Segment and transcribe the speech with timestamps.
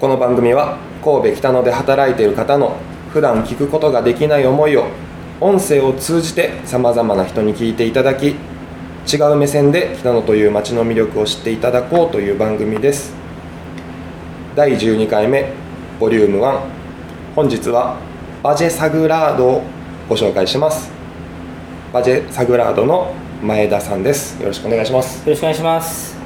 [0.00, 2.74] この番組は神戸北野で働いている方の
[3.10, 4.86] 普段聞くことができない思いを
[5.42, 13.12] 音声を通じてさまざまな人に聞いていただき違う目線で北野という街の魅力を知っていただこうという番組です。
[14.56, 15.52] 第12回目
[15.98, 16.60] ボリューム1
[17.36, 17.98] 本日は
[18.42, 19.62] バジェサグラードを
[20.08, 20.90] ご紹介します。
[21.92, 23.12] バジェサグラードの
[23.42, 24.40] 前田さんです。
[24.40, 25.28] よろしくお願いします。
[25.28, 26.16] よろしくお願いします。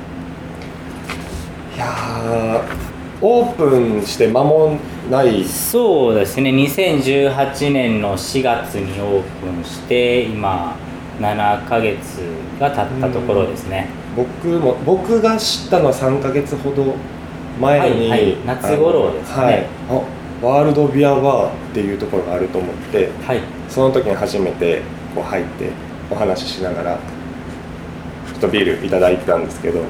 [1.74, 2.93] いやー
[3.26, 4.76] オープンして間も
[5.10, 5.42] ない。
[5.46, 6.50] そうですね。
[6.50, 10.76] 2018年の4月にオープンして今
[11.18, 12.20] 7ヶ月
[12.60, 13.88] が経ったところですね。
[14.14, 16.96] 僕も僕が知ったのは3ヶ月ほど
[17.58, 18.36] 前に、はいはい。
[18.44, 19.42] 夏頃ですね。
[19.42, 19.66] はい。
[19.88, 23.40] あワールドビアバーっていうところがあると思ってはい。
[23.70, 24.82] その時に初めて
[25.14, 25.70] こう入って
[26.10, 29.80] お話ししながらちょっとビールいただいてたんですけど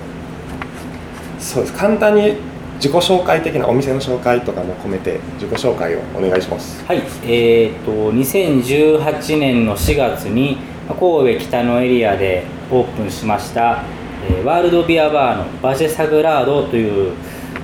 [1.41, 1.77] そうです。
[1.77, 6.85] 簡単に自己紹介的なお店の紹介とかも込めて自己紹介をお願いします。
[6.87, 10.59] はいえー、と2018年の4月に
[10.89, 13.85] 神戸北のエリアでオープンしました、
[14.29, 17.13] えーワールドビアバーのバジェサグラードという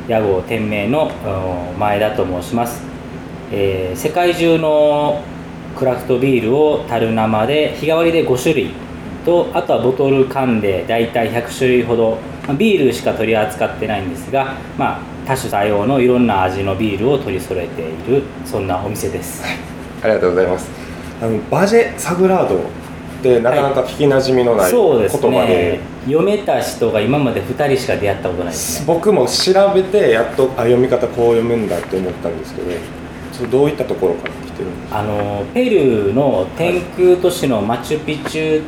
[0.09, 1.11] 屋号店名の
[1.79, 2.83] 前田と申します、
[3.53, 5.23] えー世界中の
[5.77, 8.71] クラフトビールを樽生で日替わりで5種類
[9.25, 19.43] とあとはボトル缶で大体100種類ほどまあビールしか取り扱ってないんですが、まあ、多種多様のいろんな味のビールを取り揃えているそんなお店です。
[20.03, 20.71] ありがとうございます。
[21.23, 22.61] あのバジェサグラードっ
[23.23, 28.59] てなかなか聞きなじみのない言そうです葉で,、ね読めた人が今まで2人しか出会ったことないで。
[28.59, 32.71] すね僕も調べてやっとあ読み方こう読むんだって思ったんですけど
[33.33, 34.99] それどういったところから来てるんですか？
[35.01, 38.63] あのペルーの天空都市のマチュピチュ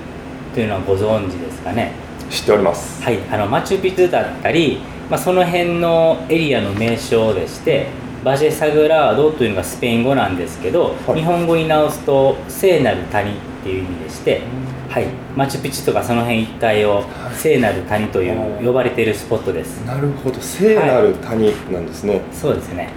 [0.52, 1.92] っていうのはご存知ですかね？
[2.30, 3.02] 知っております。
[3.02, 7.86] はい、あのマチュピチュだったり、まあ、その辺のエリアの名称でして
[8.22, 11.20] バジェサグラードというのがスペイン語なんですけど、はい。
[11.20, 14.42] 日本語に直すと聖なる谷っていう意味でして、
[14.90, 17.04] はい、マチュピチュとかその辺一帯を
[17.34, 19.84] 聖なる谷という呼ばれているスポットです。
[19.86, 20.38] なるほど。
[20.40, 22.90] 聖なる谷なんですね、そうですね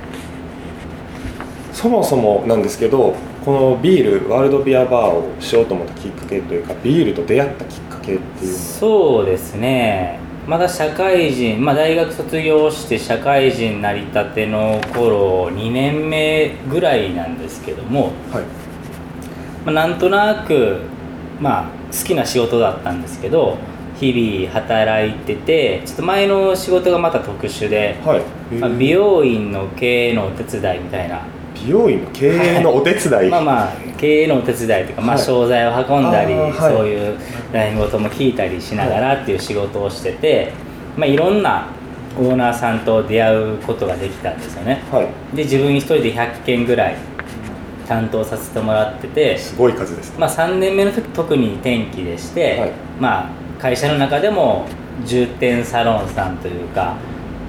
[1.76, 3.14] そもそもなんですけど
[3.44, 10.20] このビールワールドビアバーをしようと思ったきっかけというかビールと出会ったきっかけっていうそうですね。
[10.48, 18.44] まだ社会人、まあ、大学卒業して社会人なりたての頃2年目ぐらいなんですけども、はい。
[19.66, 20.82] まあ、なんとなく、
[21.42, 23.58] まあ、好きな仕事だったんですけど
[24.00, 31.26] 日々働いててちょっと前の仕事がまた特殊で、はい、まあ、美容院の経営のお手伝いみたいな
[31.66, 35.26] 美容院の経営のお手伝い、まあまあ経営のお手伝いとか、まあ、はい。
[35.26, 36.54] 商材を運んだり、はい。
[36.54, 37.18] そういう
[37.52, 40.54] 悩み事も聞いたりしながらっていう仕事をしてて、
[40.96, 41.68] まあ、いろんな
[42.18, 44.84] オーナーさんと出会うことができたんですよね。
[44.92, 46.98] はい、で自分一人で100件ぐらい
[47.88, 52.72] 担当させてもらってて、すごい数ですね、まあ、3年目の時特に転機でして、はい。
[53.00, 54.68] まあ、会社の中でも
[55.06, 56.96] 重点サロンさんというか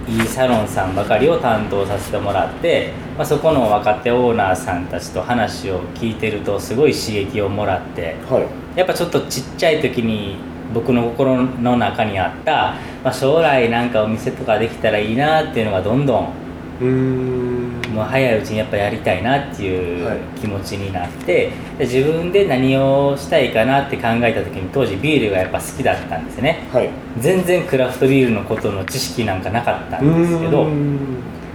[0.09, 8.79] いいサロンさんばかりを担当させてもらって、まあ、そこの若手オーナーさんたちと話を聞いてるとすごい刺激をもらってはい。
[8.79, 10.37] やっぱちょっとちっちゃい時に
[10.73, 16.46] 僕の心の中にあった、まあ、将来なんかお店とかできたらいいなっていうのがどんどん
[16.85, 26.69] もう早いうちにやっぱやりたいなっていうはい気持ちになって、で自分で何をしたいかなって考えた時に当時ビールがやっぱ好きだったんですね。
[26.73, 26.91] はい。
[27.19, 30.65] 全然クラフトビールのことの知識なんかなかったんですけど、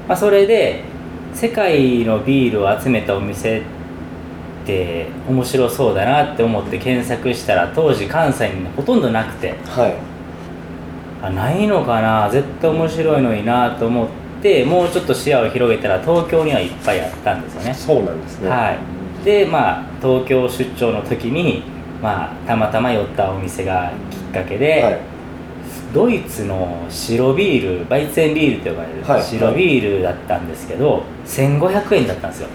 [0.07, 0.83] まあ、それで
[1.33, 3.61] 世界のビールを集めたお店っ
[4.65, 9.95] て面白そうだなって思って検索したら当時関西にほとんどなくてはい。
[11.23, 14.20] あないのかな絶対面白いのになと思って
[14.65, 17.73] もうちょっと視野を広げたら東京にはいっぱいあったんですよね。
[17.73, 18.49] そうなんですね。
[18.49, 19.25] はい。
[19.25, 21.63] でまあ東京出張の時に
[22.01, 24.99] まあたまたま寄ったお店がきっかけで、はい。
[25.93, 29.23] ドイツの白ビールバイツェンビールと呼ばれるはい。
[29.23, 32.47] 白ビールだったんですけど、1500円だったんですよ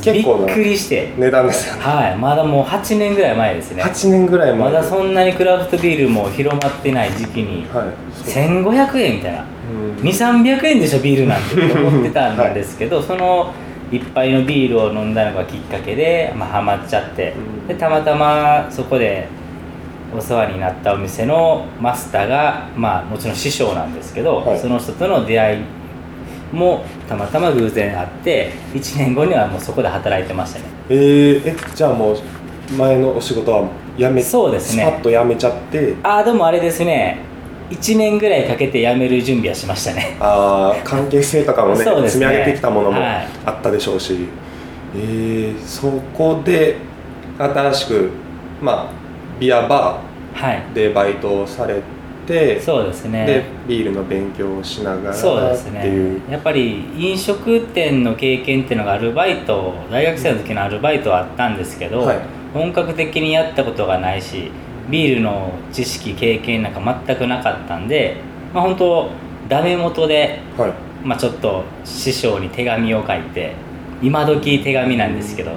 [0.00, 1.12] 結構なびっくりして。
[1.16, 1.82] 値段ですよね。
[1.82, 2.16] はい。
[2.16, 3.82] まだもう8年ぐらい前ですね。
[3.82, 4.58] 8年ぐらい前。
[4.58, 7.86] まだそんなにクラフトビールも広まってない時期にはい。
[8.14, 9.44] そう1500円みたいな。
[9.72, 10.06] うん。
[10.06, 13.52] 2300円でしょビールなんて思ってたんですけど、その
[13.90, 17.32] 一杯のビールを飲んだのがきっかけで、まあ、ハマっちゃって。
[17.32, 17.66] うん。
[17.68, 19.28] でたまたまそこで
[20.16, 24.58] お世話になったお店のマスターが、まあ、もちろん師匠なんですけど、はい。
[24.58, 25.64] その人との出会い
[26.52, 30.64] もたまたま偶然あって1年後にはもうそこで働いてましたね。
[30.88, 32.16] えー、えじゃあもう
[32.76, 34.82] 前のお仕事は辞めそうですね。
[34.84, 35.94] スパッと辞めちゃって？
[36.02, 37.18] ああでもあれですね。
[37.70, 40.16] 1年ぐらいかけて辞める準備はしましたね。
[40.18, 42.08] ああ関係性とかもねね。
[42.08, 43.28] 積み上げてきたものもはい。
[43.46, 44.26] あったでしょうし、
[44.96, 46.76] えーそこで
[47.38, 48.10] 新しく
[48.60, 48.86] まあ
[49.38, 50.00] ビアバ
[50.34, 50.62] はい。
[50.70, 51.80] ーでバイトをされて
[52.60, 53.26] そうですね。
[53.26, 56.26] でビールの勉強をしながらそうですっていう。
[56.26, 62.18] ねやっぱり飲食店の経験っていうのがアルバイト大学生の時のアルバイトはあったんですけど、はい。
[62.52, 64.50] 本格的にやったことがないし
[64.90, 68.16] ビールの知識経験なんか全くなかったんで、
[68.52, 69.10] まあ、本当
[69.48, 70.72] ダメ元で、はい。
[71.04, 73.54] まあ、ちょっと師匠に手紙を書いて
[74.02, 75.52] 今時手紙なんですけど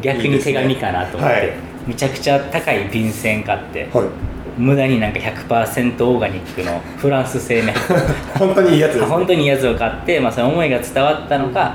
[0.00, 1.46] 逆に手紙かなと思っていい。
[1.46, 4.31] ですねめちゃくちゃ高い便箋買ってはい
[4.62, 7.74] 無駄になんか100%オーガニックのフランス製ね
[8.38, 11.74] 本当にいいやつです、ね、本当にいいやつを買って、まあ、その思いが伝わったのか、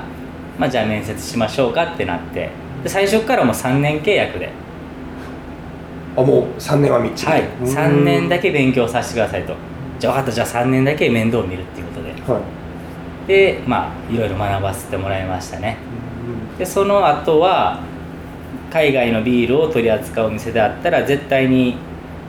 [0.58, 2.48] まあ、じゃあ面接しましょうかってなって。
[2.82, 4.50] で最初からもう3年契約で、
[6.16, 7.32] あもう3年はみっちり。
[7.32, 7.66] はい、うん。
[7.66, 9.54] 3年だけ勉強させてくださいと。
[9.98, 10.32] じゃあ分かった。
[10.32, 12.32] じゃあ3年だけ面倒見るっていうことで。
[12.32, 12.42] はい。
[13.28, 15.76] でまあいろいろ学ばせてもらいましたね。
[16.58, 17.80] でその後は
[18.72, 21.76] 海外のビールを取り扱うお店であったら絶対に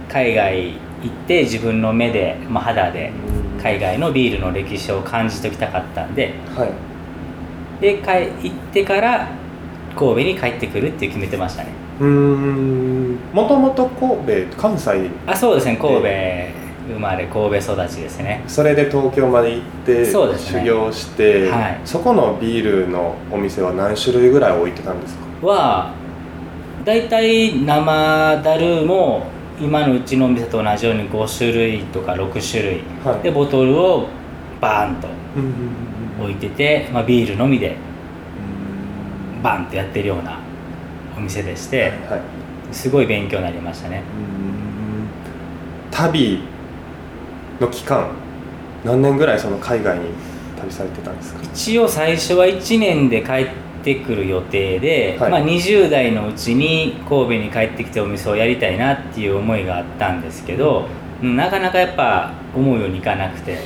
[0.09, 3.11] 海外行って自分の目で、まあ、肌で
[3.61, 6.33] 海外のビールの歴史を感じておきたかったんで。
[6.55, 6.71] はい。
[7.81, 9.29] で帰行ってから
[9.95, 11.69] 神戸に帰ってくるって決めてましたね。
[11.99, 13.19] うーん。
[13.31, 15.09] もともと神戸関西？
[15.25, 15.77] あそうですね。
[15.77, 16.01] 神戸
[16.93, 18.43] 生まれ神戸育ちですね。
[18.47, 20.59] それで東京まで行ってそうですね。
[20.61, 21.79] 修行してはい。
[21.85, 25.47] そこのビールのお店は何種類ぐらい置いてたんですか？
[25.47, 25.93] は
[26.83, 29.27] 大体生ダルも
[29.61, 33.23] 今のうちのお店と同じように5種類とか6種類はい。
[33.23, 34.07] でボトルを
[34.61, 35.07] バーンと
[36.21, 37.75] 置いてて、まあ、ビールのみで
[39.43, 40.39] バンとやってるような
[41.17, 42.21] お店でしてはい
[42.73, 44.03] すごい勉強になりましたね。
[45.91, 46.39] 旅
[47.59, 48.09] の期間
[48.85, 50.05] 何年ぐらいその海外に
[50.57, 51.41] 旅されてたんですか？
[51.43, 53.47] 一応最初は1年で帰っ
[53.95, 55.31] てくる予定で、はい。
[55.31, 60.87] まあ、20代のうちに神戸に帰ってきてお店をやりたいなっていう思いがあったんですけど、
[61.23, 63.57] うんなかなかやっぱ思うようにいかなくて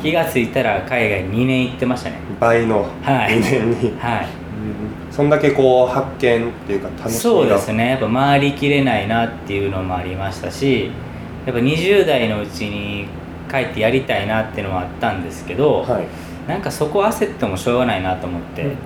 [0.00, 2.18] 気が付いたら海外2年行ってましたね。
[2.38, 2.86] 倍の。
[3.02, 3.40] はい。
[3.40, 4.26] 2年に、はい。
[5.08, 5.12] うん。
[5.12, 7.90] そんだけこう発見っていうか楽しみそうがですね。
[7.90, 10.92] やっぱ回りきれないなっていうのもありましたし
[11.44, 13.06] やっぱ20代のうちに
[13.50, 16.06] 帰ってやりたいなっていうのはあったんですけど、はい。
[16.48, 18.76] なんかそこ焦ってもしょうがないなと思って、うん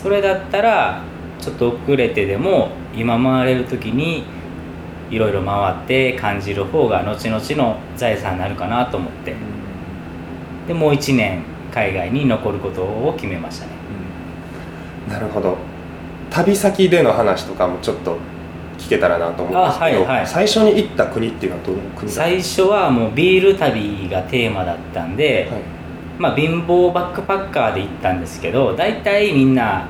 [0.00, 1.02] それだったら
[1.40, 4.24] ちょっと遅れてでも今回れる時に
[5.10, 9.34] いろいろ回って感じる方が後々の財産になるかなと思って。
[10.68, 11.42] でもう1年
[11.72, 13.72] 海外に残ることを決めましたね。
[15.08, 15.56] なるほど。
[16.30, 18.18] 旅先での話とかもちょっと
[18.76, 20.26] 聞けたらなと思うんですけど、あはいはい。
[20.26, 25.77] 最初に行った国っていうのはどの国最です初はもうビール旅がテーマだったんで、か、はい
[26.18, 29.88] まあ貧乏バックパッカーで行ったんですけど大体みんな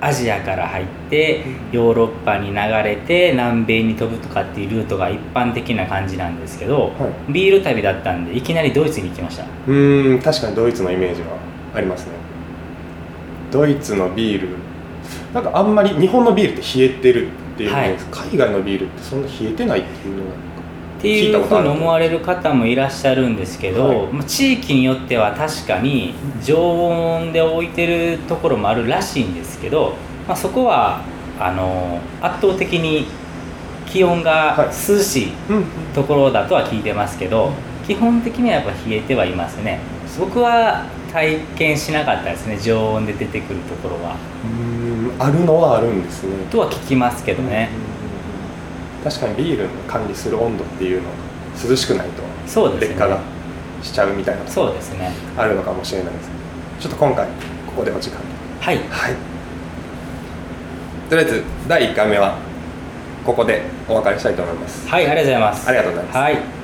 [0.00, 9.44] アジアから入ってヨーロッパに流れて南米に飛ぶとかっていうルートが一般的な感じなんですけど、はビール旅だったんでいきなりドイツに行きました。
[9.44, 11.38] うーん確かにドイツのイメージは
[11.74, 12.12] ありますね。
[13.50, 14.48] ドイツのビール
[15.32, 20.30] なんかあんまり日本のビールって冷えてるっていうイメージです、海外のビールってそんな冷えてないっていうのが
[21.04, 22.20] っていうふうに思われる。
[22.20, 23.28] 方もいらっしゃる。
[23.28, 24.06] んですけど、はい。
[24.12, 26.14] まあ地域によっては確かに
[26.44, 29.94] 常温で置いてるところもあるらしいんですけど、
[30.26, 31.02] まあ、そこは
[31.38, 33.06] あの圧倒的に
[33.86, 34.66] 気温がはい。
[34.68, 37.50] 涼しいうんところだとは聞いてますけど
[37.86, 39.80] 基本的にはやっぱ冷えてはいますね。
[40.18, 44.16] 僕は体験しなかったですね常温で出てくるところは。
[44.44, 46.30] うーんあるのはあるんですね。
[46.50, 47.68] とは聞きますけどね、
[49.04, 51.14] 確かにビールの管理する温度っていうのが
[51.68, 52.22] 涼しくないと
[52.80, 53.20] 劣化が
[53.82, 55.12] しちゃうみたいなそうですね。
[55.36, 56.30] あるのかもしれないです。
[56.80, 57.26] ちょっと今回
[57.66, 58.18] ここでお時間。
[58.60, 58.78] はい。
[58.78, 59.14] はい。
[61.10, 62.38] とりあえず第1回目は
[63.26, 64.88] ここでお別れしたいと思います。
[64.88, 65.68] はいありがとうございます。
[65.68, 66.16] ありがとうございます。
[66.16, 66.63] はい